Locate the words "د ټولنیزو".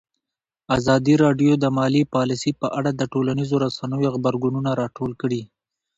2.93-3.55